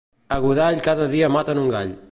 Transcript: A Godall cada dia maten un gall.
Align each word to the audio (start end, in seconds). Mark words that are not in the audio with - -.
A 0.35 0.37
Godall 0.45 0.81
cada 0.87 1.05
dia 1.13 1.31
maten 1.37 1.63
un 1.65 1.73
gall. 1.77 1.95